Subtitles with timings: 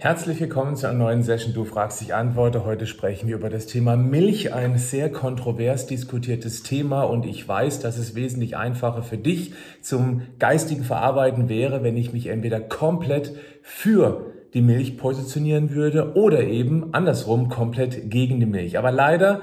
[0.00, 1.54] Herzlich willkommen zu einer neuen Session.
[1.54, 2.64] Du fragst, ich antworte.
[2.64, 7.80] Heute sprechen wir über das Thema Milch, ein sehr kontrovers diskutiertes Thema und ich weiß,
[7.80, 13.34] dass es wesentlich einfacher für dich zum geistigen Verarbeiten wäre, wenn ich mich entweder komplett
[13.62, 18.78] für die Milch positionieren würde oder eben andersrum komplett gegen die Milch.
[18.78, 19.40] Aber leider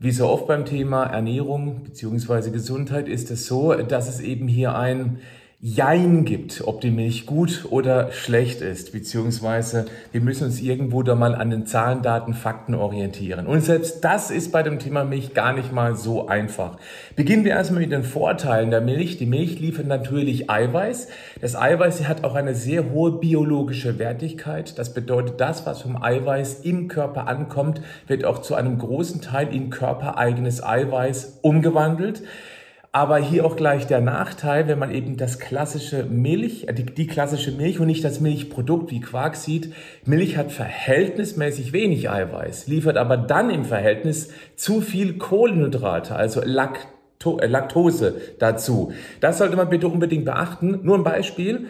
[0.00, 2.50] wie so oft beim Thema Ernährung bzw.
[2.50, 5.20] Gesundheit ist es so, dass es eben hier ein
[5.64, 11.14] Jein gibt, ob die Milch gut oder schlecht ist, beziehungsweise wir müssen uns irgendwo da
[11.14, 13.46] mal an den Zahlen, Daten, Fakten orientieren.
[13.46, 16.78] Und selbst das ist bei dem Thema Milch gar nicht mal so einfach.
[17.14, 19.18] Beginnen wir erstmal mit den Vorteilen der Milch.
[19.18, 21.06] Die Milch liefert natürlich Eiweiß.
[21.40, 24.76] Das Eiweiß hat auch eine sehr hohe biologische Wertigkeit.
[24.80, 29.54] Das bedeutet, das, was vom Eiweiß im Körper ankommt, wird auch zu einem großen Teil
[29.54, 32.24] in körpereigenes Eiweiß umgewandelt.
[32.94, 37.06] Aber hier auch gleich der Nachteil, wenn man eben das klassische Milch, äh, die, die,
[37.06, 39.72] klassische Milch und nicht das Milchprodukt wie Quark sieht.
[40.04, 47.38] Milch hat verhältnismäßig wenig Eiweiß, liefert aber dann im Verhältnis zu viel Kohlenhydrate, also Lacto,
[47.38, 48.92] äh, Laktose dazu.
[49.20, 50.80] Das sollte man bitte unbedingt beachten.
[50.82, 51.68] Nur ein Beispiel.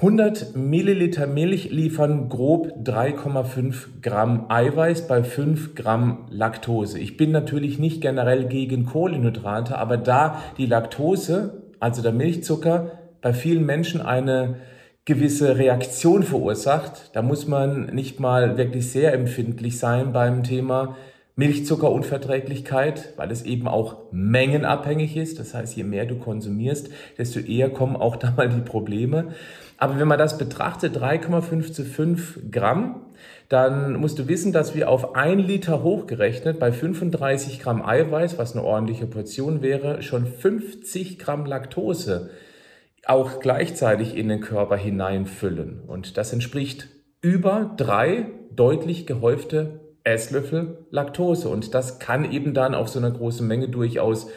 [0.00, 6.98] 100 Milliliter Milch liefern grob 3,5 Gramm Eiweiß bei 5 Gramm Laktose.
[6.98, 13.34] Ich bin natürlich nicht generell gegen Kohlenhydrate, aber da die Laktose, also der Milchzucker, bei
[13.34, 14.56] vielen Menschen eine
[15.04, 20.96] gewisse Reaktion verursacht, da muss man nicht mal wirklich sehr empfindlich sein beim Thema
[21.36, 25.38] Milchzuckerunverträglichkeit, weil es eben auch mengenabhängig ist.
[25.38, 29.28] Das heißt, je mehr du konsumierst, desto eher kommen auch da mal die Probleme.
[29.80, 33.06] Aber wenn man das betrachtet, 3,5 zu 5 Gramm,
[33.48, 38.52] dann musst du wissen, dass wir auf ein Liter hochgerechnet bei 35 Gramm Eiweiß, was
[38.54, 42.30] eine ordentliche Portion wäre, schon 50 Gramm Laktose
[43.06, 45.80] auch gleichzeitig in den Körper hineinfüllen.
[45.86, 46.88] Und das entspricht
[47.22, 51.48] über drei deutlich gehäufte Esslöffel Laktose.
[51.48, 54.28] Und das kann eben dann auf so einer großen Menge durchaus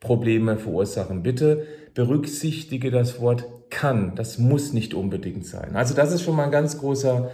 [0.00, 1.22] Probleme verursachen.
[1.22, 4.12] Bitte berücksichtige das Wort kann.
[4.14, 5.74] Das muss nicht unbedingt sein.
[5.74, 7.30] Also das ist schon mal ein ganz großer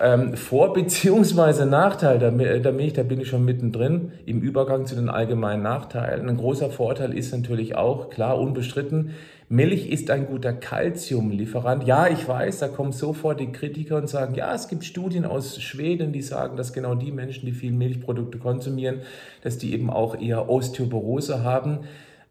[0.00, 1.64] ähm, Vor- bzw.
[1.64, 6.28] Nachteil der, der Milch, da bin ich schon mittendrin, im Übergang zu den allgemeinen Nachteilen.
[6.28, 9.12] Ein großer Vorteil ist natürlich auch, klar, unbestritten,
[9.48, 11.86] Milch ist ein guter Kalziumlieferant.
[11.86, 15.60] Ja, ich weiß, da kommen sofort die Kritiker und sagen, ja, es gibt Studien aus
[15.60, 19.02] Schweden, die sagen, dass genau die Menschen, die viel Milchprodukte konsumieren,
[19.42, 21.80] dass die eben auch eher Osteoporose haben.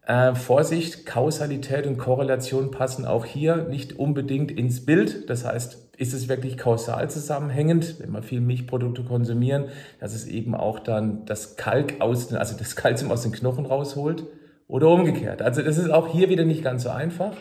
[0.06, 5.30] Äh, Vorsicht, Kausalität und Korrelation passen auch hier nicht unbedingt ins Bild.
[5.30, 9.66] Das heißt, ist es wirklich kausal zusammenhängend, wenn wir viel Milchprodukte konsumieren,
[10.00, 13.64] dass es eben auch dann das Kalk aus, den, also das Kalzium aus den Knochen
[13.64, 14.24] rausholt
[14.68, 15.40] oder umgekehrt.
[15.40, 17.32] Also das ist auch hier wieder nicht ganz so einfach.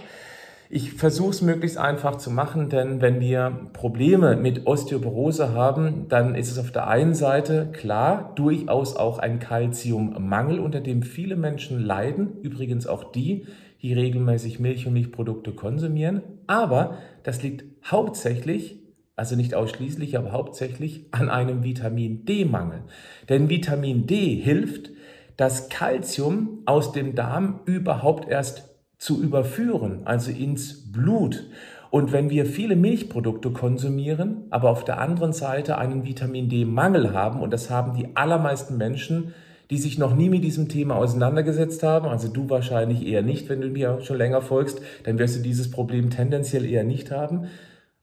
[0.75, 6.33] Ich versuche es möglichst einfach zu machen, denn wenn wir Probleme mit Osteoporose haben, dann
[6.33, 11.79] ist es auf der einen Seite klar durchaus auch ein Kalziummangel, unter dem viele Menschen
[11.79, 13.45] leiden, übrigens auch die,
[13.83, 16.23] die regelmäßig Milch und Milchprodukte konsumieren.
[16.47, 18.79] Aber das liegt hauptsächlich,
[19.15, 22.81] also nicht ausschließlich, aber hauptsächlich an einem Vitamin D-Mangel.
[23.29, 24.89] Denn Vitamin D hilft,
[25.37, 28.72] das Kalzium aus dem Darm überhaupt erst
[29.03, 31.43] zu überführen, also ins Blut.
[31.89, 37.41] Und wenn wir viele Milchprodukte konsumieren, aber auf der anderen Seite einen Vitamin D-Mangel haben,
[37.41, 39.33] und das haben die allermeisten Menschen,
[39.69, 43.59] die sich noch nie mit diesem Thema auseinandergesetzt haben, also du wahrscheinlich eher nicht, wenn
[43.59, 47.47] du mir schon länger folgst, dann wirst du dieses Problem tendenziell eher nicht haben,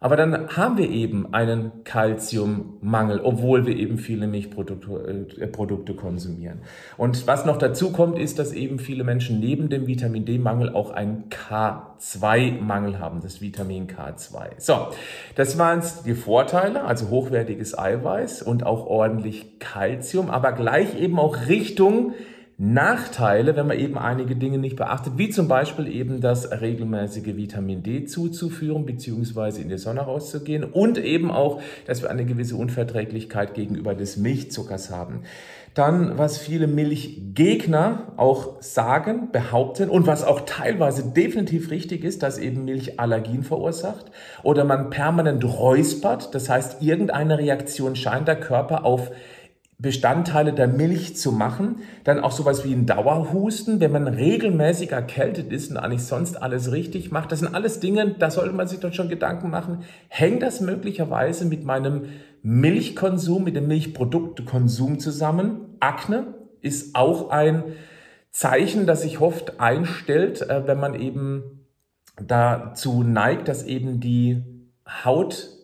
[0.02, 6.60] aber dann haben wir eben einen Kalziummangel, obwohl wir eben viele Milchprodukte äh, Produkte konsumieren.
[6.96, 10.90] Und was noch dazu kommt, ist, dass eben viele Menschen neben dem Vitamin D-Mangel auch
[10.90, 14.52] einen K2-Mangel haben, das Vitamin K2.
[14.56, 14.88] So,
[15.34, 21.46] das waren die Vorteile, also hochwertiges Eiweiß und auch ordentlich Kalzium, aber gleich eben auch
[21.46, 22.14] Richtung
[22.62, 27.82] Nachteile, wenn man eben einige Dinge nicht beachtet, wie zum Beispiel eben das regelmäßige Vitamin
[27.82, 33.54] D zuzuführen beziehungsweise in die Sonne rauszugehen und eben auch, dass wir eine gewisse Unverträglichkeit
[33.54, 35.22] gegenüber des Milchzuckers haben.
[35.72, 42.36] Dann, was viele Milchgegner auch sagen, behaupten und was auch teilweise definitiv richtig ist, dass
[42.36, 44.10] eben Milch Allergien verursacht
[44.42, 49.10] oder man permanent räuspert, das heißt, irgendeine Reaktion scheint der Körper auf
[49.80, 51.76] Bestandteile der Milch zu machen.
[52.04, 56.70] Dann auch sowas wie ein Dauerhusten, wenn man regelmäßig erkältet ist und eigentlich sonst alles
[56.70, 57.32] richtig macht.
[57.32, 59.84] Das sind alles Dinge, da sollte man sich doch schon Gedanken machen.
[60.08, 62.04] Hängt das möglicherweise mit meinem
[62.42, 65.76] Milchkonsum, mit dem Milchproduktekonsum zusammen?
[65.80, 67.64] Akne ist auch ein
[68.30, 71.66] Zeichen, das sich oft einstellt, äh, wenn man eben
[72.22, 74.42] dazu neigt, dass eben die
[75.04, 75.59] Haut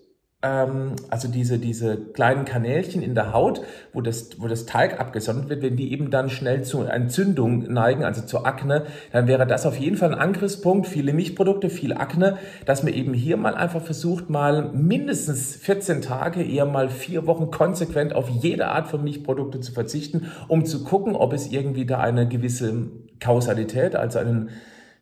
[1.11, 3.63] also diese, diese kleinen Kanälchen in der Haut,
[3.93, 8.05] wo das, wo das Talg abgesondert wird, wenn die eben dann schnell zu Entzündung neigen,
[8.05, 10.87] also zur Akne, dann wäre das auf jeden Fall ein Angriffspunkt.
[10.87, 16.43] Viele Milchprodukte, viel Akne, dass man eben hier mal einfach versucht, mal mindestens 14 Tage,
[16.43, 21.17] eher mal vier Wochen konsequent auf jede Art von Milchprodukte zu verzichten, um zu gucken,
[21.17, 22.89] ob es irgendwie da eine gewisse
[23.21, 24.51] Kausalität, also einen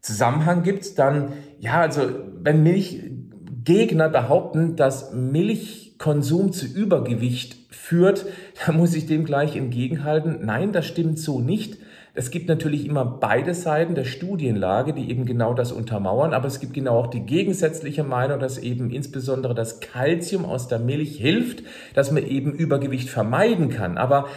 [0.01, 2.03] Zusammenhang gibt, dann, ja, also
[2.43, 3.01] wenn Milch
[3.65, 8.27] Gegner behaupten, dass Milchkonsum zu Übergewicht führt,
[8.67, 10.41] dann muss ich dem gleich entgegenhalten.
[10.45, 11.79] Nein, das stimmt so nicht.
[12.17, 16.61] Es gibt natürlich immer beide Seiten der Studienlage, die eben genau das untermauern, aber es
[16.61, 21.65] gibt genau auch die gegensätzliche Meinung, dass eben insbesondere das Kalzium aus der Milch hilft,
[21.95, 23.99] dass man eben Übergewicht vermeiden kann.
[23.99, 24.29] Aber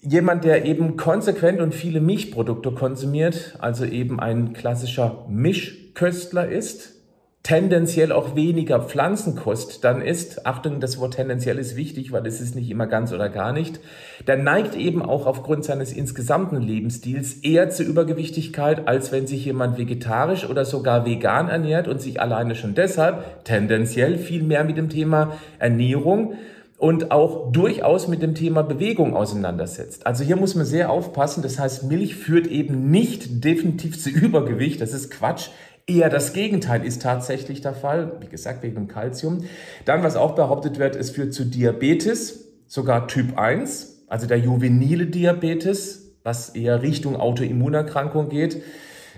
[0.00, 6.99] jemand, der eben konsequent und viele Milchprodukte konsumiert, also eben ein klassischer Mischköstler ist,
[7.42, 12.54] tendenziell auch weniger Pflanzenkost dann ist, Achtung, das Wort tendenziell ist wichtig, weil es ist
[12.54, 13.80] nicht immer ganz oder gar nicht,
[14.26, 19.78] der neigt eben auch aufgrund seines insgesamten Lebensstils eher zur Übergewichtigkeit, als wenn sich jemand
[19.78, 24.90] vegetarisch oder sogar vegan ernährt und sich alleine schon deshalb tendenziell viel mehr mit dem
[24.90, 26.34] Thema Ernährung
[26.80, 30.06] und auch durchaus mit dem Thema Bewegung auseinandersetzt.
[30.06, 31.42] Also hier muss man sehr aufpassen.
[31.42, 34.80] Das heißt, Milch führt eben nicht definitiv zu Übergewicht.
[34.80, 35.50] Das ist Quatsch.
[35.86, 39.44] Eher das Gegenteil ist tatsächlich der Fall, wie gesagt, wegen dem Kalzium.
[39.84, 45.06] Dann, was auch behauptet wird, es führt zu Diabetes, sogar Typ 1, also der juvenile
[45.06, 48.62] Diabetes, was eher Richtung Autoimmunerkrankung geht.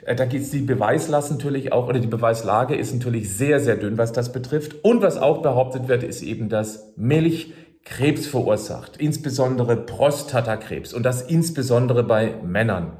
[0.04, 3.76] Äh, da geht es die Beweislast natürlich auch, oder die Beweislage ist natürlich sehr, sehr
[3.76, 4.84] dünn, was das betrifft.
[4.84, 7.52] Und was auch behauptet wird, ist eben, dass Milch
[7.84, 12.92] Krebs verursacht, insbesondere Prostatakrebs und das insbesondere bei Männern.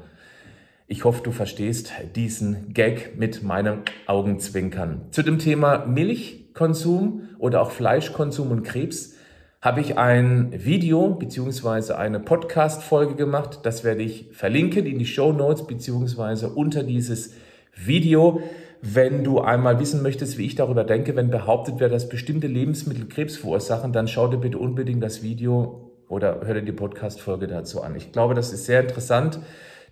[0.85, 5.03] Ich hoffe, du verstehst diesen Gag mit meinem Augenzwinkern.
[5.11, 9.15] Zu dem Thema Milchkonsum oder auch Fleischkonsum und Krebs
[9.61, 13.61] habe ich ein Video beziehungsweise eine Podcast-Folge gemacht.
[13.63, 17.33] Das werde ich verlinken in die Show Notes beziehungsweise unter dieses
[17.73, 18.41] Video.
[18.81, 23.07] Wenn du einmal wissen möchtest, wie ich darüber denke, wenn behauptet wird, dass bestimmte Lebensmittel
[23.07, 27.81] Krebs verursachen, dann schau dir bitte unbedingt das Video oder hör dir die Podcast-Folge dazu
[27.81, 27.95] an.
[27.95, 29.39] Ich glaube, das ist sehr interessant.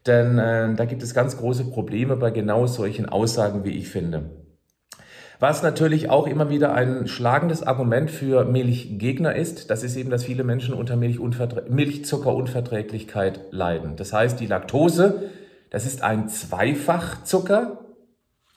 [0.07, 4.31] Denn äh, da gibt es ganz große Probleme bei genau solchen Aussagen, wie ich finde.
[5.39, 10.23] Was natürlich auch immer wieder ein schlagendes Argument für Milchgegner ist, das ist eben, dass
[10.23, 13.95] viele Menschen unter Milchzuckerunverträglichkeit leiden.
[13.95, 15.31] Das heißt, die Laktose,
[15.71, 17.79] das ist ein Zweifachzucker,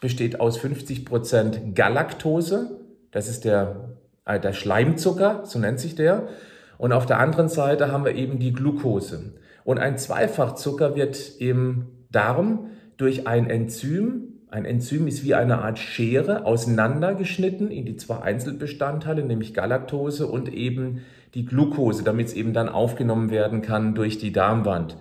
[0.03, 2.81] besteht aus 50 Prozent Galaktose,
[3.13, 3.97] das ist der,
[4.27, 6.29] äh, der Schleimzucker, so nennt sich der.
[6.77, 9.33] Und auf der anderen Seite haben wir eben die Glucose.
[9.65, 15.81] Und ein Zweifachzucker wird im Darm durch ein Enzym, ein Enzym ist wie eine Art
[15.81, 21.01] Schere, auseinandergeschnitten in die zwei Einzelbestandteile, nämlich Galaktose und eben
[21.35, 24.97] die Glucose, damit es eben dann aufgenommen werden kann durch die Darmwand.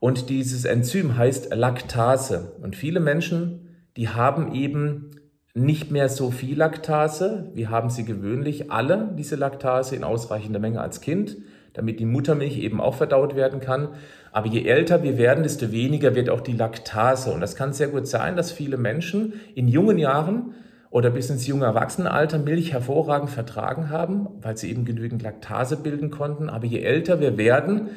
[0.00, 2.56] Und dieses Enzym heißt Laktase.
[2.62, 5.10] Und viele Menschen, die haben eben
[5.54, 7.50] nicht mehr so viel Laktase.
[7.54, 11.36] Wir haben sie gewöhnlich alle, diese Laktase, in ausreichender Menge als Kind
[11.74, 13.88] damit die Muttermilch eben auch verdaut werden kann.
[14.32, 17.30] Aber je älter wir werden, desto weniger wird auch die Laktase.
[17.30, 20.54] Und das kann sehr gut sein, dass viele Menschen in jungen Jahren
[20.90, 26.10] oder bis ins junge Erwachsenenalter Milch hervorragend vertragen haben, weil sie eben genügend Laktase bilden
[26.10, 26.48] konnten.
[26.48, 27.90] Aber je älter wir werden,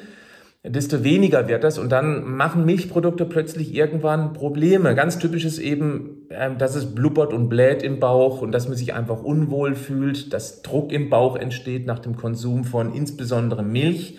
[0.64, 4.96] desto weniger wird das und dann machen Milchprodukte plötzlich irgendwann Probleme.
[4.96, 8.78] Ganz typisch ist eben, ähm, dass es blubbert und bläht im Bauch und dass man
[8.78, 14.18] sich einfach unwohl fühlt, dass Druck im Bauch entsteht nach dem Konsum von insbesondere Milch.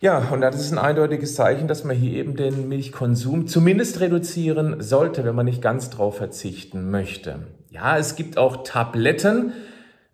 [0.00, 4.80] Ja, und das ist ein eindeutiges Zeichen, dass man hier eben den Milchkonsum zumindest reduzieren
[4.80, 7.46] sollte, wenn man nicht ganz drauf verzichten möchte.
[7.70, 9.52] Ja, es gibt auch Tabletten,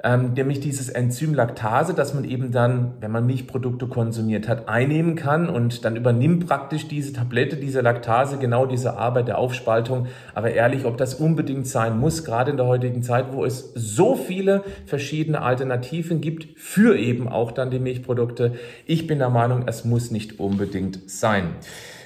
[0.05, 5.17] ähm, nämlich dieses Enzym Laktase, das man eben dann, wenn man Milchprodukte konsumiert hat, einnehmen
[5.17, 10.07] kann und dann übernimmt praktisch diese Tablette, diese Laktase genau diese Arbeit der Aufspaltung.
[10.35, 14.15] Aber ehrlich, ob das unbedingt sein muss, gerade in der heutigen Zeit, wo es so
[14.15, 18.55] viele verschiedene Alternativen gibt für eben auch dann die Milchprodukte.
[18.87, 21.57] Ich bin der Meinung, es muss nicht unbedingt sein.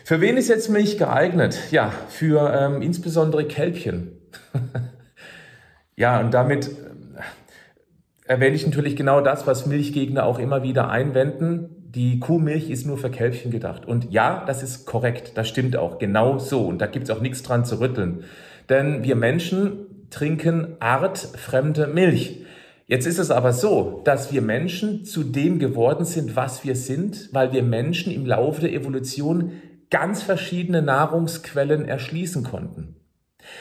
[0.05, 1.59] Für wen ist jetzt Milch geeignet?
[1.71, 4.13] Ja, für ähm, insbesondere Kälbchen.
[5.97, 6.71] ja, und damit
[8.33, 11.69] erwähne ich natürlich genau das, was Milchgegner auch immer wieder einwenden.
[11.95, 13.85] die Kuhmilch ist nur für Kälbchen gedacht.
[13.85, 16.67] Und ja, das ist korrekt, das stimmt auch, genau so.
[16.67, 18.25] Und da gibt's auch nichts dran zu rütteln.
[18.71, 22.47] Denn wir Menschen trinken artfremde Milch.
[22.87, 27.29] Jetzt ist es aber so, dass wir Menschen zu dem geworden sind, was wir sind,
[27.33, 29.53] weil wir Menschen im Laufe der Evolution
[29.91, 32.97] ganz verschiedene Nahrungsquellen erschließen konnten.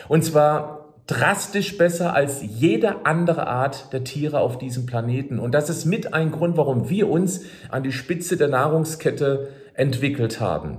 [0.07, 0.80] Und zwar
[1.11, 5.39] drastisch besser als jede andere Art der Tiere auf diesem Planeten.
[5.39, 10.39] Und das ist mit ein Grund, warum wir uns an die Spitze der Nahrungskette entwickelt
[10.39, 10.77] haben.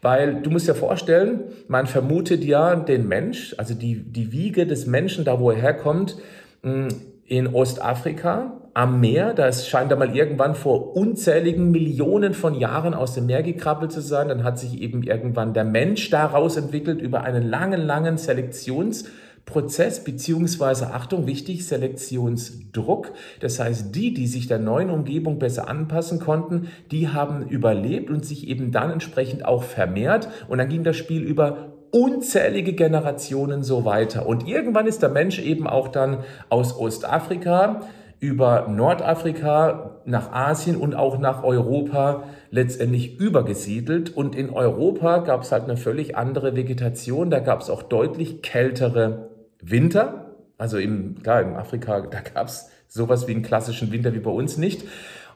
[0.00, 4.86] Weil du musst dir vorstellen, man vermutet ja den Mensch, also die, die Wiege des
[4.86, 6.16] Menschen, da wo er herkommt,
[6.62, 6.88] hm,
[7.26, 9.34] in Ostafrika am Meer.
[9.34, 14.00] Da scheint er mal irgendwann vor unzähligen Millionen von Jahren aus dem Meer gekrabbelt zu
[14.00, 14.28] sein.
[14.28, 19.06] Dann hat sich eben irgendwann der Mensch daraus entwickelt über einen langen, langen Selektions-
[19.46, 23.12] Prozess beziehungsweise Achtung, wichtig, Selektionsdruck.
[23.40, 28.24] Das heißt, die, die sich der neuen Umgebung besser anpassen konnten, die haben überlebt und
[28.24, 30.28] sich eben dann entsprechend auch vermehrt.
[30.48, 34.26] Und dann ging das Spiel über unzählige Generationen so weiter.
[34.26, 37.82] Und irgendwann ist der Mensch eben auch dann aus Ostafrika
[38.18, 44.16] über Nordafrika nach Asien und auch nach Europa letztendlich übergesiedelt.
[44.16, 47.28] Und in Europa gab es halt eine völlig andere Vegetation.
[47.28, 49.33] Da gab es auch deutlich kältere
[49.70, 50.36] Winter.
[50.58, 54.30] Also im, klar, in Afrika, da gab es sowas wie einen klassischen Winter wie bei
[54.30, 54.84] uns nicht.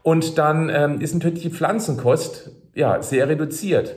[0.02, 3.96] Und dann ähm, ist natürlich die Pflanzenkost ja sehr reduziert.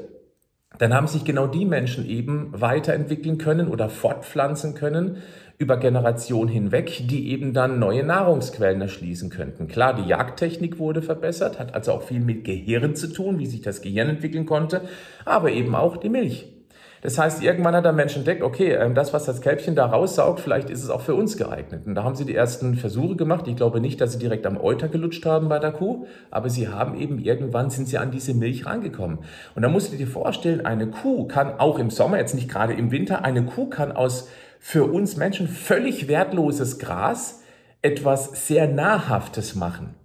[0.78, 5.18] Dann haben sich genau die Menschen eben weiterentwickeln können oder fortpflanzen können
[5.58, 9.68] über Generationen hinweg, die eben dann neue Nahrungsquellen erschließen könnten.
[9.68, 13.62] Klar, die Jagdtechnik wurde verbessert, hat also auch viel mit Gehirn zu tun, wie sich
[13.62, 14.82] das Gehirn entwickeln konnte,
[15.24, 16.52] aber eben auch die Milch.
[17.02, 20.40] Das heißt, irgendwann hat der Mensch entdeckt, okay, ähm, das, was das Kälbchen da raussaugt,
[20.40, 21.88] vielleicht ist es auch für uns geeignet.
[21.88, 23.48] Und da haben sie die ersten Versuche gemacht.
[23.48, 26.68] Ich glaube nicht, dass sie direkt am Euter gelutscht haben bei der Kuh, aber sie
[26.68, 29.20] haben eben irgendwann sind sie an diese Milch rangekommen.
[29.56, 32.74] Und da musst du dir vorstellen, eine Kuh kann auch im Sommer, jetzt nicht gerade
[32.74, 34.30] im Winter, eine Kuh kann aus
[34.60, 37.42] für uns Menschen völlig wertloses Gras
[37.82, 39.96] etwas sehr Nahrhaftes machen.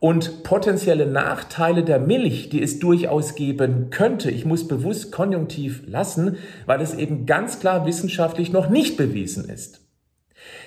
[0.00, 6.36] Und potenzielle Nachteile der Milch, die es durchaus geben könnte, ich muss bewusst konjunktiv lassen,
[6.66, 9.80] weil es eben ganz klar wissenschaftlich noch nicht bewiesen ist.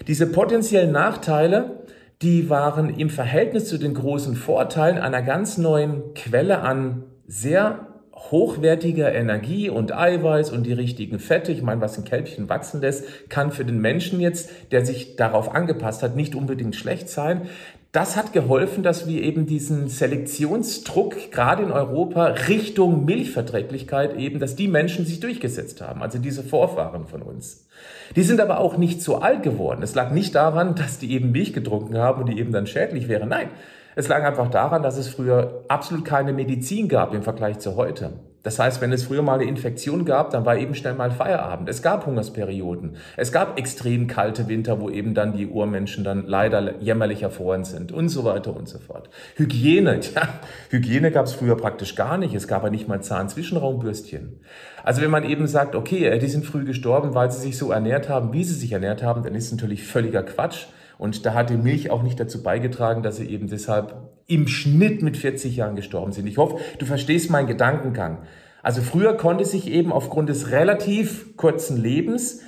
[0.08, 1.84] Diese potenziellen Nachteile,
[2.22, 9.14] die waren im Verhältnis zu den großen Vorteilen einer ganz neuen Quelle an sehr hochwertiger
[9.14, 13.52] Energie und Eiweiß und die richtigen Fette, ich meine, was ein Kälbchen wachsen lässt, kann
[13.52, 17.48] für den Menschen jetzt, der sich darauf angepasst hat, nicht unbedingt schlecht sein
[17.92, 24.56] das hat geholfen, dass wir eben diesen Selektionsdruck gerade in Europa Richtung Milchverträglichkeit eben, dass
[24.56, 27.68] die Menschen sich durchgesetzt haben, also diese Vorfahren von uns.
[28.16, 29.84] Die sind aber auch nicht so alt geworden.
[29.84, 33.10] Es lag nicht daran, dass die eben Milch getrunken haben und die eben dann schädlich
[33.10, 33.28] wären.
[33.28, 33.50] Nein,
[33.96, 38.14] es lag einfach daran, dass es früher absolut keine Medizin gab im Vergleich zu heute.
[38.44, 41.70] Das heißt, wenn es früher mal eine Infektion gab, dann war eben schnell mal Feierabend.
[41.70, 42.96] Es gab Hungersperioden.
[43.16, 47.92] Es gab extrem kalte Winter, wo eben dann die Urmenschen dann leider jämmerlich erfroren sind
[47.92, 49.10] und so weiter und so fort.
[49.36, 50.28] Hygiene, tja,
[50.70, 52.34] Hygiene gab es früher praktisch gar nicht.
[52.34, 54.40] Es gab ja nicht mal Zahnzwischenraumbürstchen.
[54.84, 57.72] Also wenn man eben sagt, okay, äh, die sind früh gestorben, weil sie sich so
[57.72, 60.66] ernährt haben, wie sie sich ernährt haben, dann ist natürlich völliger Quatsch.
[60.98, 63.96] Und da hat die Milch auch nicht dazu beigetragen, dass sie eben deshalb
[64.32, 66.26] im Schnitt mit 40 Jahren gestorben sind.
[66.26, 68.20] Ich hoffe, du verstehst meinen Gedankengang.
[68.64, 72.42] Also früher konnte sich eben aufgrund des relativ kurzen Lebens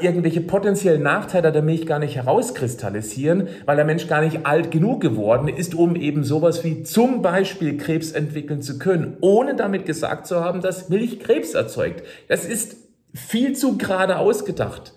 [0.00, 5.00] irgendwelche potenziellen Nachteile der Milch gar nicht herauskristallisieren, weil der Mensch gar nicht alt genug
[5.00, 10.28] geworden ist, um eben sowas wie zum Beispiel Krebs entwickeln zu können, ohne damit gesagt
[10.28, 12.04] zu haben, dass Milch Krebs erzeugt.
[12.28, 12.76] Das ist
[13.12, 14.92] viel zu gerade ausgedacht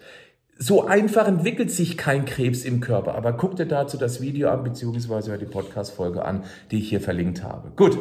[0.62, 3.16] so einfach entwickelt sich kein Krebs im Körper.
[3.16, 7.44] Aber guck dir dazu das Video an, beziehungsweise die Podcast-Folge an, die ich hier verlinkt
[7.44, 7.72] habe.
[7.76, 7.98] Gut.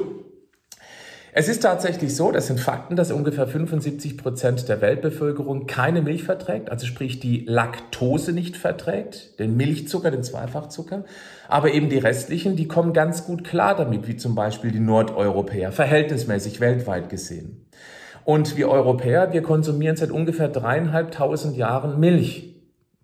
[1.32, 6.24] Es ist tatsächlich so, das sind Fakten, dass ungefähr 75 Prozent der Weltbevölkerung keine Milch
[6.24, 11.04] verträgt, also sprich die Laktose nicht verträgt, den Milchzucker, den Zweifachzucker.
[11.48, 15.72] Aber eben die restlichen, die kommen ganz gut klar damit, wie zum Beispiel die Nordeuropäer,
[15.72, 17.68] verhältnismäßig weltweit gesehen.
[18.24, 22.49] Und wir Europäer, wir konsumieren seit ungefähr dreieinhalbtausend Jahren Milch.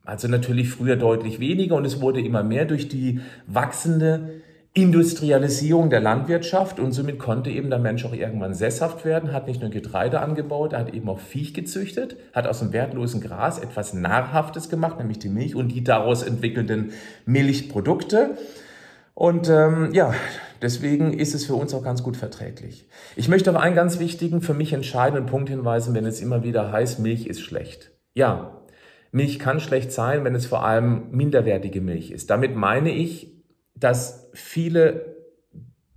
[0.07, 4.41] Also natürlich früher deutlich weniger und es wurde immer mehr durch die wachsende
[4.73, 9.63] Industrialisierung der Landwirtschaft und somit konnte eben der Mensch auch irgendwann sesshaft werden, hat nicht
[9.63, 13.95] nur Getreide angebaut, er hat eben auch Viech gezüchtet, hat aus dem wertlosen Gras etwas
[13.95, 16.93] Nahrhaftes gemacht, nämlich die Milch und die daraus entwickelnden
[17.25, 18.37] Milchprodukte.
[19.15, 20.13] Und ähm, ja,
[20.61, 22.87] deswegen ist es für uns auch ganz gut verträglich.
[23.17, 26.71] Ich möchte auf einen ganz wichtigen, für mich entscheidenden Punkt hinweisen, wenn es immer wieder
[26.71, 27.93] heißt, Milch ist schlecht.
[28.13, 28.56] Ja,
[29.17, 32.29] Milch kann schlecht sein, wenn es vor allem minderwertige Milch ist.
[32.29, 33.33] Damit meine ich,
[33.75, 35.17] dass viele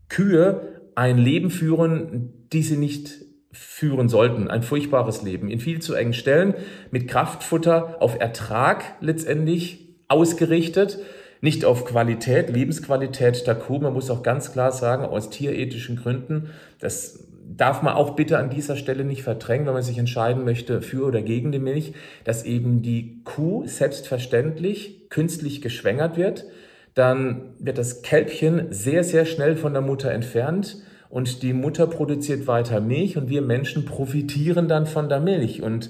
[0.08, 4.48] Kühe ein Leben führen, die sie nicht führen sollten.
[4.48, 5.50] Ein furchtbares Leben.
[5.50, 6.54] In viel zu engen Stellen,
[6.92, 11.00] mit Kraftfutter auf Ertrag letztendlich ausgerichtet,
[11.42, 13.80] nicht auf Qualität, Lebensqualität der Kuh.
[13.80, 18.50] Man muss auch ganz klar sagen, aus tierethischen Gründen, das darf man auch bitte an
[18.50, 22.46] dieser Stelle nicht verdrängen, wenn man sich entscheiden möchte für oder gegen die Milch, dass
[22.46, 26.46] eben die Kuh selbstverständlich künstlich geschwängert wird.
[26.94, 30.78] Dann wird das Kälbchen sehr, sehr schnell von der Mutter entfernt
[31.10, 35.64] und die Mutter produziert weiter Milch und wir Menschen profitieren dann von der Milch.
[35.64, 35.90] Und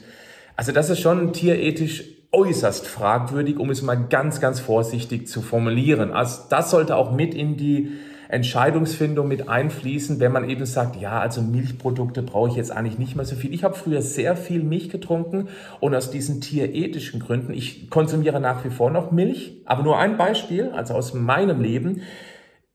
[0.55, 6.11] also das ist schon tierethisch äußerst fragwürdig, um es mal ganz, ganz vorsichtig zu formulieren.
[6.11, 7.91] Also das sollte auch mit in die
[8.29, 13.15] Entscheidungsfindung mit einfließen, wenn man eben sagt, ja, also Milchprodukte brauche ich jetzt eigentlich nicht
[13.15, 13.51] mehr so viel.
[13.55, 18.63] Ich habe früher sehr viel Milch getrunken und aus diesen tierethischen Gründen, ich konsumiere nach
[18.63, 22.03] wie vor noch Milch, aber nur ein Beispiel, also aus meinem Leben.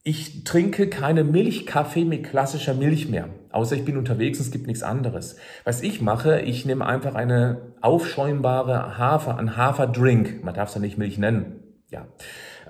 [0.03, 3.29] Ich trinke keine Milchkaffee mit klassischer Milch mehr.
[3.53, 5.37] Außer ich bin unterwegs und es gibt nichts anderes.
[5.63, 10.43] Was ich mache, ich nehme einfach eine aufschäumbare Hafer, ein Haferdrink.
[10.43, 11.63] Man darf es ja nicht Milch nennen.
[11.91, 12.09] Ja.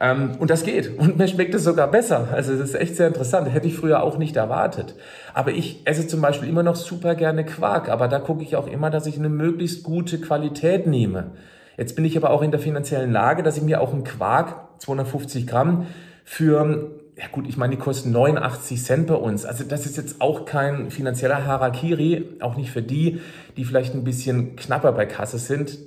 [0.00, 0.98] Ähm, und das geht.
[0.98, 2.28] Und mir schmeckt es sogar besser.
[2.32, 3.52] Also das ist echt sehr interessant.
[3.52, 4.94] Hätte ich früher auch nicht erwartet.
[5.32, 7.88] Aber ich esse zum Beispiel immer noch super gerne Quark.
[7.88, 11.32] Aber da gucke ich auch immer, dass ich eine möglichst gute Qualität nehme.
[11.76, 14.80] Jetzt bin ich aber auch in der finanziellen Lage, dass ich mir auch einen Quark,
[14.80, 15.86] 250 Gramm,
[16.24, 19.44] für, ja gut, ich meine, die kosten 89 Cent bei uns.
[19.44, 23.20] Also das ist jetzt auch kein finanzieller Harakiri, auch nicht für die,
[23.56, 25.78] die vielleicht ein bisschen knapper bei Kasse sind.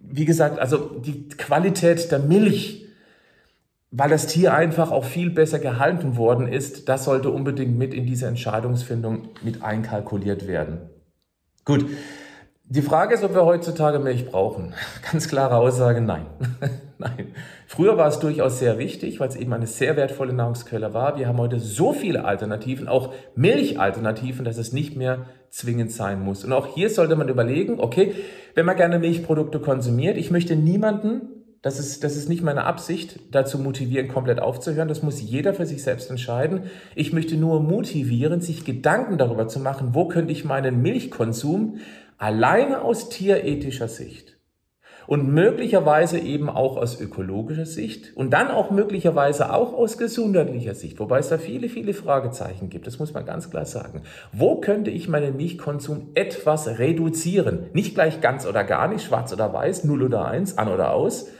[0.00, 2.87] Wie gesagt, also die Qualität der Milch,
[3.90, 8.06] weil das Tier einfach auch viel besser gehalten worden ist, das sollte unbedingt mit in
[8.06, 10.90] diese Entscheidungsfindung mit einkalkuliert werden.
[11.64, 11.86] Gut.
[12.70, 14.74] Die Frage ist, ob wir heutzutage Milch brauchen.
[15.10, 16.26] Ganz klare Aussage, nein.
[16.98, 17.32] nein.
[17.66, 21.18] Früher war es durchaus sehr wichtig, weil es eben eine sehr wertvolle Nahrungsquelle war.
[21.18, 26.44] Wir haben heute so viele Alternativen, auch Milchalternativen, dass es nicht mehr zwingend sein muss.
[26.44, 28.14] Und auch hier sollte man überlegen, okay,
[28.54, 33.18] wenn man gerne Milchprodukte konsumiert, ich möchte niemanden das ist, das ist nicht meine Absicht,
[33.32, 34.88] dazu motivieren, komplett aufzuhören.
[34.88, 36.64] Das muss jeder für sich selbst entscheiden.
[36.94, 41.78] Ich möchte nur motivieren, sich Gedanken darüber zu machen, wo könnte ich meinen Milchkonsum
[42.16, 44.38] alleine aus tierethischer Sicht
[45.08, 51.00] und möglicherweise eben auch aus ökologischer Sicht und dann auch möglicherweise auch aus gesundheitlicher Sicht,
[51.00, 54.02] wobei es da viele, viele Fragezeichen gibt, das muss man ganz klar sagen.
[54.32, 57.66] Wo könnte ich meinen Milchkonsum etwas reduzieren?
[57.72, 61.30] Nicht gleich ganz oder gar nicht, schwarz oder weiß, null oder eins, an oder aus,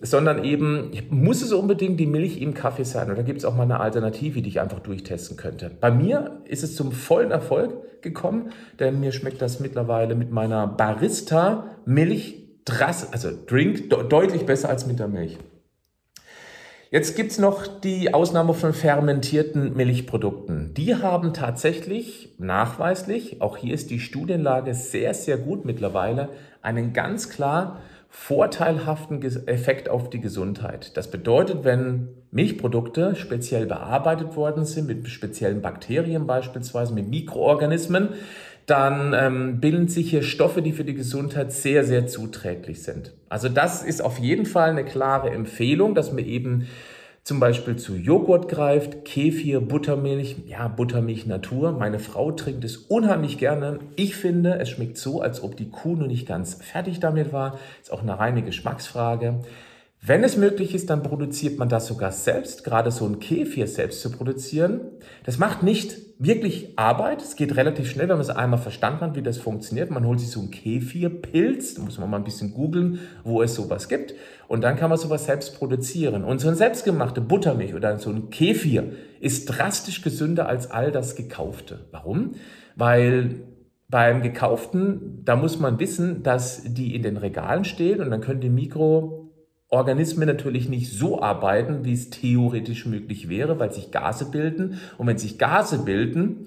[0.00, 3.64] sondern eben, muss es unbedingt die Milch im Kaffee sein oder gibt es auch mal
[3.64, 5.70] eine Alternative, die ich einfach durchtesten könnte?
[5.80, 10.66] Bei mir ist es zum vollen Erfolg gekommen, denn mir schmeckt das mittlerweile mit meiner
[10.66, 12.36] Barista Milch,
[13.10, 15.38] also Drink, deutlich besser als mit der Milch.
[16.90, 20.72] Jetzt gibt's noch die Ausnahme von fermentierten Milchprodukten.
[20.72, 26.30] Die haben tatsächlich nachweislich, auch hier ist die Studienlage sehr, sehr gut mittlerweile,
[26.62, 30.96] einen ganz klar vorteilhaften Effekt auf die Gesundheit.
[30.96, 38.10] Das bedeutet, wenn Milchprodukte speziell bearbeitet worden sind, mit speziellen Bakterien beispielsweise, mit Mikroorganismen,
[38.66, 43.14] dann ähm, bilden sich hier Stoffe, die für die Gesundheit sehr, sehr zuträglich sind.
[43.30, 46.66] Also das ist auf jeden Fall eine klare Empfehlung, dass man eben
[47.28, 51.72] zum Beispiel zu Joghurt greift, Kefir, Buttermilch, ja, Buttermilch Natur.
[51.72, 53.80] Meine Frau trinkt es unheimlich gerne.
[53.96, 57.58] Ich finde, es schmeckt so, als ob die Kuh noch nicht ganz fertig damit war.
[57.82, 59.40] Ist auch eine reine Geschmacksfrage.
[60.00, 64.00] Wenn es möglich ist, dann produziert man das sogar selbst, gerade so ein Kefir selbst
[64.00, 64.80] zu produzieren.
[65.24, 67.20] Das macht nicht wirklich Arbeit.
[67.20, 69.90] Es geht relativ schnell, wenn man es einmal verstanden hat, wie das funktioniert.
[69.90, 73.56] Man holt sich so einen Kefirpilz, da muss man mal ein bisschen googeln, wo es
[73.56, 74.14] sowas gibt.
[74.46, 76.24] Und dann kann man sowas selbst produzieren.
[76.24, 81.16] Und so ein selbstgemachte Buttermilch oder so ein Kefir ist drastisch gesünder als all das
[81.16, 81.86] Gekaufte.
[81.90, 82.36] Warum?
[82.76, 83.42] Weil
[83.88, 88.40] beim Gekauften, da muss man wissen, dass die in den Regalen stehen und dann können
[88.40, 89.27] die Mikro
[89.70, 94.80] Organismen natürlich nicht so arbeiten, wie es theoretisch möglich wäre, weil sich Gase bilden.
[94.96, 96.46] Und wenn sich Gase bilden,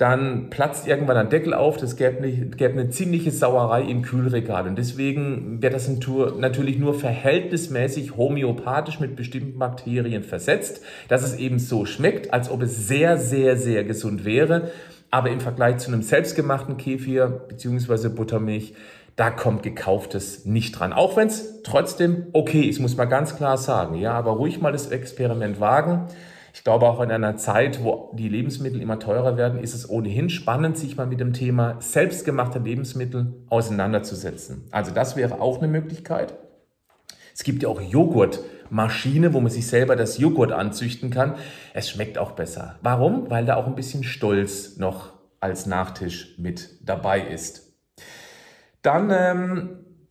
[0.00, 1.76] dann platzt irgendwann ein Deckel auf.
[1.76, 4.66] Das gäbe eine, gäbe eine ziemliche Sauerei im Kühlregal.
[4.66, 11.58] Und deswegen wird das natürlich nur verhältnismäßig homöopathisch mit bestimmten Bakterien versetzt, dass es eben
[11.58, 14.70] so schmeckt, als ob es sehr, sehr, sehr gesund wäre.
[15.12, 18.08] Aber im Vergleich zu einem selbstgemachten Kefir bzw.
[18.08, 18.74] Buttermilch
[19.20, 20.94] da kommt gekauftes nicht dran.
[20.94, 23.96] Auch wenn es trotzdem okay ist, muss man ganz klar sagen.
[23.96, 26.06] Ja, aber ruhig mal das Experiment wagen.
[26.54, 30.30] Ich glaube auch in einer Zeit, wo die Lebensmittel immer teurer werden, ist es ohnehin
[30.30, 34.64] spannend, sich mal mit dem Thema selbstgemachte Lebensmittel auseinanderzusetzen.
[34.70, 36.32] Also das wäre auch eine Möglichkeit.
[37.34, 41.34] Es gibt ja auch Joghurtmaschine, wo man sich selber das Joghurt anzüchten kann.
[41.74, 42.76] Es schmeckt auch besser.
[42.80, 43.28] Warum?
[43.28, 47.69] Weil da auch ein bisschen Stolz noch als Nachtisch mit dabei ist.
[48.82, 49.68] Dann ähm,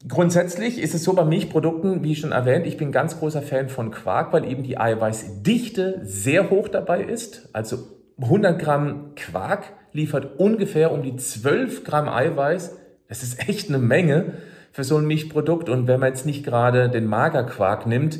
[0.08, 3.91] grundsätzlich ist es so bei Milchprodukten, wie schon erwähnt, ich bin ganz großer Fan von
[3.91, 7.49] Quark, weil eben die Eiweißdichte sehr hoch dabei ist.
[7.53, 7.77] Also
[8.21, 12.77] 100 Gramm Quark liefert ungefähr um die 12 Gramm Eiweiß.
[13.08, 14.34] Das ist echt eine Menge
[14.71, 15.69] für so ein Milchprodukt.
[15.69, 18.19] Und wenn man jetzt nicht gerade den Magerquark nimmt,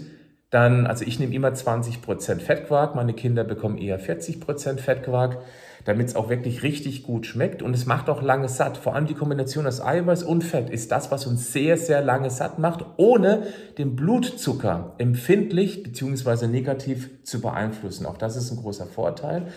[0.50, 5.38] dann, also ich nehme immer 20% Fettquark, meine Kinder bekommen eher 40% Fettquark
[5.86, 7.62] damit es auch wirklich richtig gut schmeckt.
[7.62, 8.78] Und es macht auch lange satt.
[8.78, 12.30] Vor allem die Kombination aus Eiweiß und Fett ist das, was uns sehr, sehr lange
[12.30, 13.44] satt macht, ohne
[13.78, 16.48] den Blutzucker empfindlich bzw.
[16.48, 18.06] negativ zu beeinflussen.
[18.06, 19.48] Auch das ist ein großer Vorteil.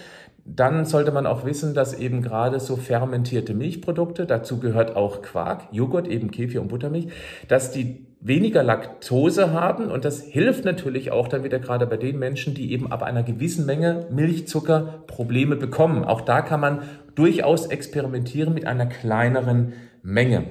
[0.44, 5.68] Dann sollte man auch wissen, dass eben gerade so fermentierte Milchprodukte, dazu gehört auch Quark,
[5.70, 7.08] Joghurt, eben Kefir und Buttermilch,
[7.46, 12.18] dass die weniger Laktose haben und das hilft natürlich auch dann wieder gerade bei den
[12.18, 16.04] Menschen, die eben ab einer gewissen Menge Milchzucker Probleme bekommen.
[16.04, 16.82] Auch da kann man
[17.16, 20.44] durchaus experimentieren mit einer kleineren Menge.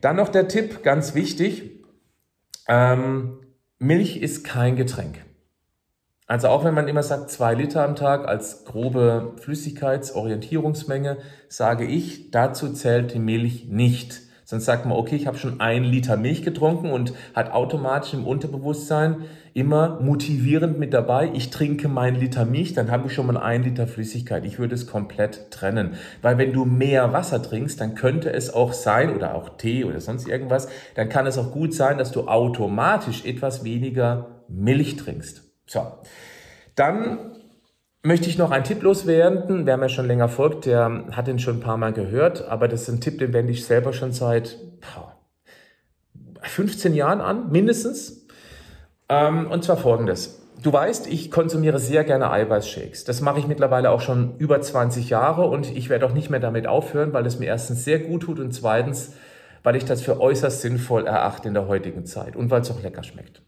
[0.00, 1.84] Dann noch der Tipp, ganz wichtig,
[2.68, 3.38] ähm,
[3.78, 5.18] Milch ist kein Getränk.
[6.26, 12.30] Also auch wenn man immer sagt, zwei Liter am Tag als grobe Flüssigkeitsorientierungsmenge, sage ich,
[12.30, 14.29] dazu zählt die Milch nicht.
[14.50, 18.26] Sonst sagt man, okay, ich habe schon einen Liter Milch getrunken und hat automatisch im
[18.26, 19.18] Unterbewusstsein
[19.54, 23.62] immer motivierend mit dabei, ich trinke meinen Liter Milch, dann habe ich schon mal einen
[23.62, 24.44] Liter Flüssigkeit.
[24.44, 25.94] Ich würde es komplett trennen.
[26.20, 30.00] Weil wenn du mehr Wasser trinkst, dann könnte es auch sein, oder auch Tee oder
[30.00, 35.44] sonst irgendwas, dann kann es auch gut sein, dass du automatisch etwas weniger Milch trinkst.
[35.68, 35.86] So.
[36.74, 37.36] Dann
[38.02, 39.66] möchte ich noch einen Tipp loswerden.
[39.66, 42.82] Wer mir schon länger folgt, der hat den schon ein paar Mal gehört, aber das
[42.82, 44.56] ist ein Tipp, den wende ich selber schon seit
[46.42, 48.26] 15 Jahren an, mindestens.
[49.08, 50.40] Ähm, und zwar folgendes.
[50.62, 53.04] Du weißt, ich konsumiere sehr gerne Eiweißshakes.
[53.04, 56.40] Das mache ich mittlerweile auch schon über 20 Jahre und ich werde auch nicht mehr
[56.40, 59.14] damit aufhören, weil es mir erstens sehr gut tut und zweitens,
[59.62, 62.82] weil ich das für äußerst sinnvoll erachte in der heutigen Zeit und weil es auch
[62.82, 63.42] lecker schmeckt.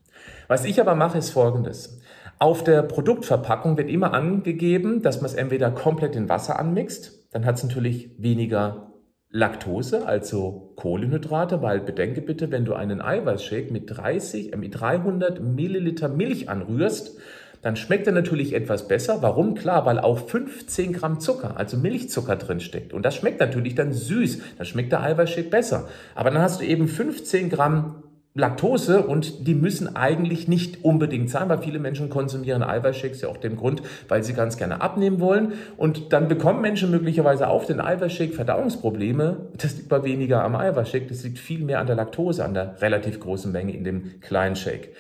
[0.49, 2.01] Was ich aber mache, ist folgendes.
[2.43, 7.47] Auf der Produktverpackung wird immer angegeben, dass man es entweder komplett in Wasser anmixt, dann
[7.47, 8.91] hat es natürlich weniger
[9.31, 15.41] Laktose, also Kohlenhydrate, weil bedenke bitte, wenn du einen Eiweißshake mit 30, äh, mit 300
[15.41, 17.17] Milliliter Milch anrührst,
[17.63, 19.19] dann schmeckt er natürlich etwas besser.
[19.23, 19.55] Warum?
[19.55, 22.93] Klar, weil auch 15 Gramm Zucker, also Milchzucker drin steckt.
[22.93, 24.41] Und das schmeckt natürlich dann süß.
[24.59, 25.89] Dann schmeckt der Eiweißshake besser.
[26.17, 28.02] Aber dann hast du eben 15 Gramm
[28.35, 33.37] Laktose und die müssen eigentlich nicht unbedingt sein, weil viele Menschen konsumieren Eiweißshakes ja auch
[33.37, 35.53] dem Grund, weil sie ganz gerne abnehmen wollen.
[35.77, 39.49] Und dann bekommen Menschen möglicherweise auf den Eiweißshake Verdauungsprobleme.
[39.59, 42.81] Das liegt aber weniger am Eiweißshake, das liegt viel mehr an der Laktose, an der
[42.81, 44.95] relativ großen Menge in dem kleinen Shake.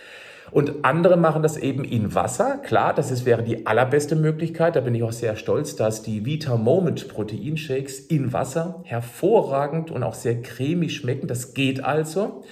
[0.51, 2.59] Und andere machen das eben in Wasser.
[2.59, 4.77] Klar, das ist, wäre die allerbeste Möglichkeit.
[4.77, 10.03] Da bin ich auch sehr stolz, dass die Vita Moment Proteinshakes in Wasser hervorragend und
[10.03, 11.27] auch sehr cremig schmecken.
[11.27, 12.43] Das geht also.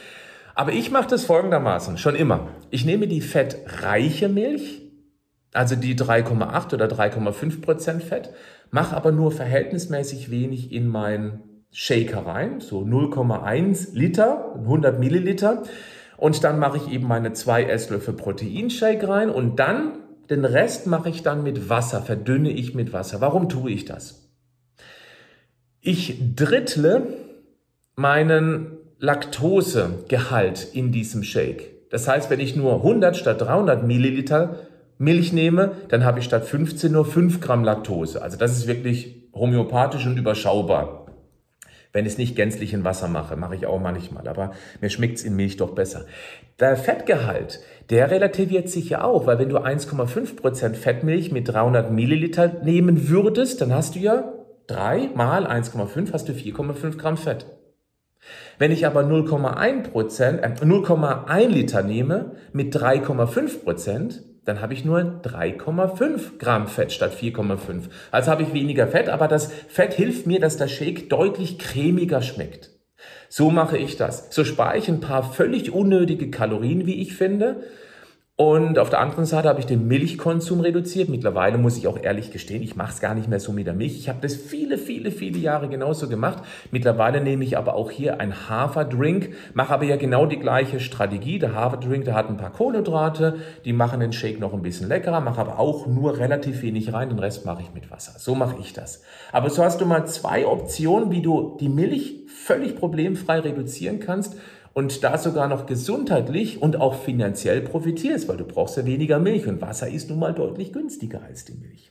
[0.60, 2.48] Aber ich mache das folgendermaßen, schon immer.
[2.68, 4.82] Ich nehme die fettreiche Milch,
[5.54, 8.28] also die 3,8 oder 3,5 Prozent Fett,
[8.70, 15.62] mache aber nur verhältnismäßig wenig in meinen Shaker rein, so 0,1 Liter, 100 Milliliter.
[16.18, 19.92] Und dann mache ich eben meine zwei Esslöffel Proteinshake rein und dann
[20.28, 23.22] den Rest mache ich dann mit Wasser, verdünne ich mit Wasser.
[23.22, 24.30] Warum tue ich das?
[25.80, 27.14] Ich drittle
[27.96, 31.88] meinen Laktosegehalt in diesem Shake.
[31.90, 34.56] Das heißt, wenn ich nur 100 statt 300 Milliliter
[34.98, 38.20] Milch nehme, dann habe ich statt 15 nur 5 Gramm Laktose.
[38.20, 41.06] Also das ist wirklich homöopathisch und überschaubar.
[41.94, 45.16] Wenn ich es nicht gänzlich in Wasser mache, mache ich auch manchmal, aber mir schmeckt
[45.16, 46.04] es in Milch doch besser.
[46.60, 52.52] Der Fettgehalt, der relativiert sich ja auch, weil wenn du 1,5% Fettmilch mit 300 Milliliter
[52.62, 54.32] nehmen würdest, dann hast du ja
[54.66, 57.46] 3 mal 1,5 hast du 4,5 Gramm Fett.
[58.58, 64.84] Wenn ich aber 0,1 Prozent, äh, 0,1 Liter nehme mit 3,5 Prozent, dann habe ich
[64.84, 67.88] nur 3,5 Gramm Fett statt 4,5.
[68.10, 72.22] Also habe ich weniger Fett, aber das Fett hilft mir, dass der Shake deutlich cremiger
[72.22, 72.70] schmeckt.
[73.28, 74.28] So mache ich das.
[74.30, 77.62] So spare ich ein paar völlig unnötige Kalorien, wie ich finde,
[78.40, 81.10] und auf der anderen Seite habe ich den Milchkonsum reduziert.
[81.10, 83.74] Mittlerweile muss ich auch ehrlich gestehen, ich mache es gar nicht mehr so mit der
[83.74, 83.98] Milch.
[83.98, 86.42] Ich habe das viele, viele, viele Jahre genauso gemacht.
[86.70, 91.38] Mittlerweile nehme ich aber auch hier ein Haferdrink, mache aber ja genau die gleiche Strategie.
[91.38, 95.20] Der Haferdrink, der hat ein paar Kohlenhydrate, die machen den Shake noch ein bisschen leckerer,
[95.20, 98.14] mache aber auch nur relativ wenig rein, den Rest mache ich mit Wasser.
[98.16, 99.02] So mache ich das.
[99.32, 104.38] Aber so hast du mal zwei Optionen, wie du die Milch völlig problemfrei reduzieren kannst
[104.72, 109.46] und da sogar noch gesundheitlich und auch finanziell profitierst, weil du brauchst ja weniger Milch
[109.46, 111.90] und Wasser ist nun mal deutlich günstiger als die Milch.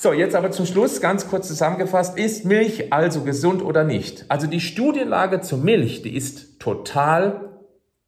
[0.00, 4.26] So, jetzt aber zum Schluss ganz kurz zusammengefasst, ist Milch also gesund oder nicht?
[4.28, 7.58] Also die Studienlage zur Milch, die ist total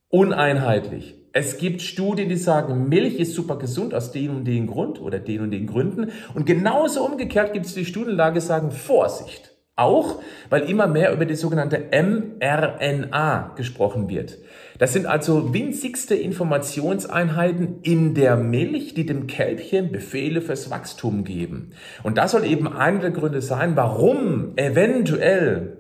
[0.09, 1.17] uneinheitlich.
[1.33, 5.19] Es gibt Studien, die sagen, Milch ist super gesund aus dem und dem Grund oder
[5.19, 6.11] den und den Gründen.
[6.35, 9.50] Und genauso umgekehrt gibt es die Studienlage, die sagen, Vorsicht.
[9.81, 14.37] Auch, weil immer mehr über die sogenannte mRNA gesprochen wird.
[14.79, 21.71] Das sind also winzigste Informationseinheiten in der Milch, die dem Kälbchen Befehle fürs Wachstum geben.
[22.03, 25.80] Und das soll eben einer der Gründe sein, warum eventuell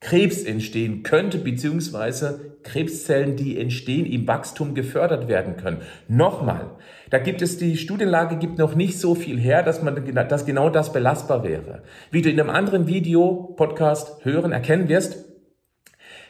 [0.00, 5.82] Krebs entstehen könnte, beziehungsweise Krebszellen, die entstehen, im Wachstum gefördert werden können.
[6.08, 6.70] Nochmal,
[7.10, 10.70] da gibt es die Studienlage gibt noch nicht so viel her, dass man, dass genau
[10.70, 11.82] das belastbar wäre.
[12.10, 15.26] Wie du in einem anderen Video, Podcast hören, erkennen wirst,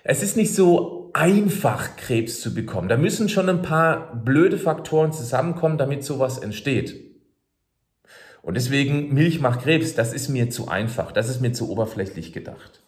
[0.02, 2.88] es ist nicht so einfach, Krebs zu bekommen.
[2.88, 7.10] Da müssen schon ein paar blöde Faktoren zusammenkommen, damit sowas entsteht.
[8.42, 12.32] Und deswegen Milch macht Krebs, das ist mir zu einfach, das ist mir zu oberflächlich
[12.32, 12.79] gedacht.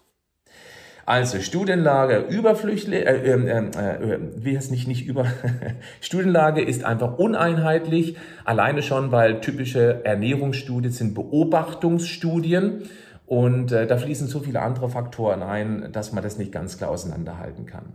[1.12, 5.26] Also Studienlage Überflüchtling, äh, ähm, ähm, äh, äh, wie heißt nicht nicht über
[6.00, 12.84] Studienlage ist einfach uneinheitlich, alleine schon, weil typische Ernährungsstudien sind Beobachtungsstudien
[13.26, 16.88] und äh, da fließen so viele andere Faktoren ein, dass man das nicht ganz klar
[16.88, 17.92] auseinanderhalten kann.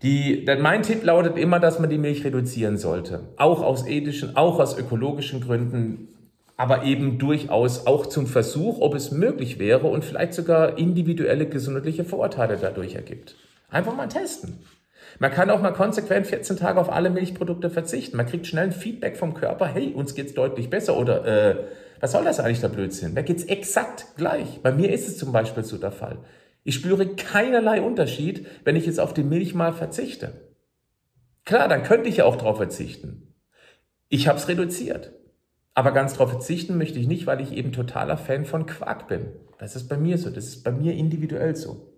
[0.00, 3.24] Die, mein Tipp lautet immer, dass man die Milch reduzieren sollte.
[3.36, 6.08] Auch aus ethischen, auch aus ökologischen Gründen
[6.56, 12.04] aber eben durchaus auch zum Versuch, ob es möglich wäre und vielleicht sogar individuelle gesundheitliche
[12.04, 13.36] Vorurteile dadurch ergibt.
[13.70, 14.58] Einfach mal testen.
[15.18, 18.16] Man kann auch mal konsequent 14 Tage auf alle Milchprodukte verzichten.
[18.16, 21.56] Man kriegt schnell ein Feedback vom Körper, hey, uns geht's deutlich besser oder äh,
[22.00, 23.14] was soll das eigentlich der Blödsinn?
[23.14, 24.60] Da geht's exakt gleich.
[24.62, 26.18] Bei mir ist es zum Beispiel so der Fall.
[26.64, 30.32] Ich spüre keinerlei Unterschied, wenn ich jetzt auf die Milch mal verzichte.
[31.44, 33.34] Klar, dann könnte ich ja auch darauf verzichten.
[34.08, 35.12] Ich habe es reduziert.
[35.74, 39.28] Aber ganz darauf verzichten möchte ich nicht, weil ich eben totaler Fan von Quark bin.
[39.58, 41.92] Das ist bei mir so, das ist bei mir individuell so.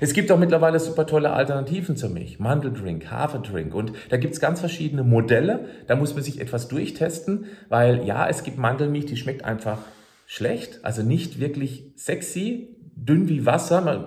[0.00, 2.38] Es gibt auch mittlerweile super tolle Alternativen zur Milch.
[2.38, 5.66] Mandeldrink, Haferdrink und da gibt's ganz verschiedene Modelle.
[5.86, 9.78] Da muss man sich etwas durchtesten, weil ja, es gibt Mandelmilch, die schmeckt einfach
[10.26, 13.80] schlecht, also nicht wirklich sexy, dünn wie Wasser.
[13.80, 14.04] Man,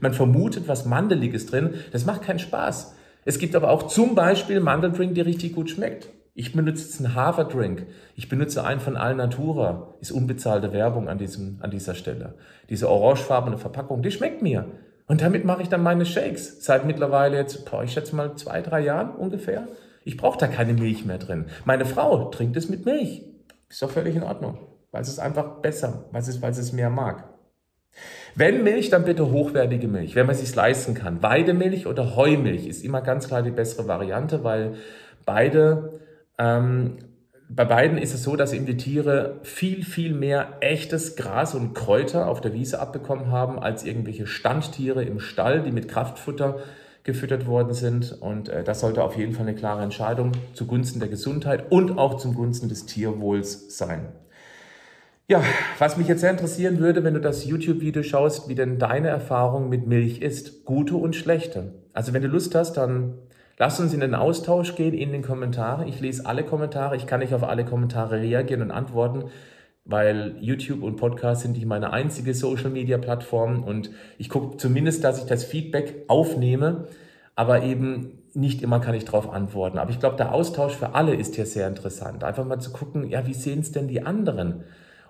[0.00, 1.74] man vermutet was Mandeliges drin.
[1.92, 2.94] Das macht keinen Spaß.
[3.24, 6.08] Es gibt aber auch zum Beispiel Mandeldrink, die richtig gut schmeckt.
[6.38, 7.84] Ich benutze jetzt einen Haverdrink.
[8.14, 9.94] Ich benutze einen von Alnatura.
[10.00, 12.34] Ist unbezahlte Werbung an, diesem, an dieser Stelle.
[12.70, 14.66] Diese orangefarbene Verpackung, die schmeckt mir.
[15.08, 16.64] Und damit mache ich dann meine Shakes.
[16.64, 19.66] Seit mittlerweile jetzt, boah, ich schätze mal zwei, drei Jahren ungefähr.
[20.04, 21.46] Ich brauche da keine Milch mehr drin.
[21.64, 23.24] Meine Frau trinkt es mit Milch.
[23.68, 24.58] Ist doch völlig in Ordnung.
[24.92, 27.24] Weil es ist einfach besser, weil es, weil es mehr mag.
[28.36, 31.20] Wenn Milch, dann bitte hochwertige Milch, wenn man es sich leisten kann.
[31.20, 34.76] Weidemilch oder Heumilch ist immer ganz klar die bessere Variante, weil
[35.24, 36.06] beide
[36.38, 36.98] ähm,
[37.50, 41.74] bei beiden ist es so, dass eben die Tiere viel, viel mehr echtes Gras und
[41.74, 46.58] Kräuter auf der Wiese abbekommen haben, als irgendwelche Standtiere im Stall, die mit Kraftfutter
[47.04, 48.12] gefüttert worden sind.
[48.20, 52.18] Und äh, das sollte auf jeden Fall eine klare Entscheidung zugunsten der Gesundheit und auch
[52.18, 54.08] zugunsten des Tierwohls sein.
[55.26, 55.42] Ja,
[55.78, 59.70] was mich jetzt sehr interessieren würde, wenn du das YouTube-Video schaust, wie denn deine Erfahrung
[59.70, 61.72] mit Milch ist, gute und schlechte.
[61.94, 63.14] Also wenn du Lust hast, dann
[63.58, 65.88] Lasst uns in den Austausch gehen in den Kommentaren.
[65.88, 66.96] Ich lese alle Kommentare.
[66.96, 69.24] Ich kann nicht auf alle Kommentare reagieren und antworten,
[69.84, 75.26] weil YouTube und Podcast sind nicht meine einzige Social-Media-Plattform und ich gucke zumindest, dass ich
[75.26, 76.86] das Feedback aufnehme,
[77.34, 79.78] aber eben nicht immer kann ich darauf antworten.
[79.78, 82.22] Aber ich glaube, der Austausch für alle ist hier sehr interessant.
[82.22, 84.62] Einfach mal zu gucken, ja, wie sehen es denn die anderen?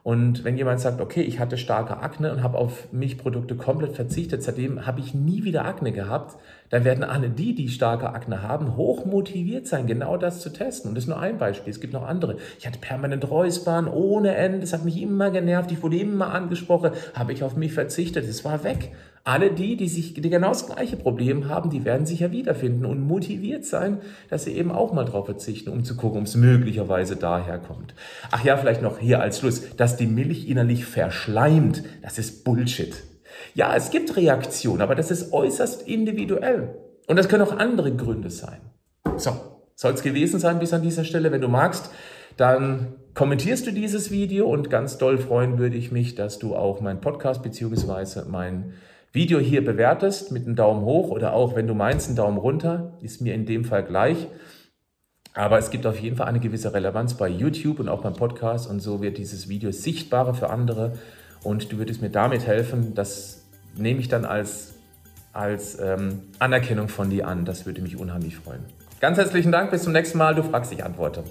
[0.04, 4.42] Und wenn jemand sagt, okay, ich hatte starke Akne und habe auf Milchprodukte komplett verzichtet,
[4.42, 6.38] seitdem habe ich nie wieder Akne gehabt,
[6.70, 10.90] dann werden alle die, die starke Akne haben, hoch motiviert sein, genau das zu testen.
[10.90, 11.70] Und das ist nur ein Beispiel.
[11.70, 12.37] Es gibt noch andere.
[12.59, 14.61] Ich hatte permanent Räuspern ohne Ende.
[14.61, 15.72] Das hat mich immer genervt.
[15.72, 16.92] Ich wurde immer angesprochen.
[17.14, 18.28] Habe ich auf mich verzichtet.
[18.28, 18.92] Es war weg.
[19.24, 22.87] Alle die, die sich, die genau das gleiche Problem haben, die werden sich ja wiederfinden
[22.87, 23.98] und motiviert sein,
[24.31, 27.94] dass sie eben auch mal drauf verzichten, um zu gucken, ob es möglicherweise daherkommt.
[28.31, 31.83] Ach ja, vielleicht noch hier als Schluss, dass die Milch innerlich verschleimt.
[32.00, 32.94] Das ist Bullshit.
[33.55, 36.74] Ja, es gibt Reaktionen, aber das ist äußerst individuell.
[37.07, 38.61] Und das können auch andere Gründe sein.
[39.16, 39.33] So,
[39.74, 41.33] soll es gewesen sein bis an dieser Stelle.
[41.33, 41.90] Wenn du magst,
[42.37, 46.81] dann kommentierst du dieses Video und ganz doll freuen würde ich mich, dass du auch
[46.81, 48.74] meinen Podcast beziehungsweise mein
[49.12, 52.98] Video hier bewertest mit einem Daumen hoch oder auch, wenn du meinst, einen Daumen runter,
[53.01, 54.29] ist mir in dem Fall gleich.
[55.35, 58.68] Aber es gibt auf jeden Fall eine gewisse Relevanz bei YouTube und auch beim Podcast
[58.68, 60.94] und so wird dieses Video sichtbarer für andere
[61.42, 63.42] und du würdest mir damit helfen, das
[63.74, 64.74] nehme ich dann als
[65.33, 67.44] als ähm, Anerkennung von dir an.
[67.44, 68.64] Das würde mich unheimlich freuen.
[69.01, 70.35] Ganz herzlichen Dank, bis zum nächsten Mal.
[70.35, 71.22] Du fragst, ich antworte.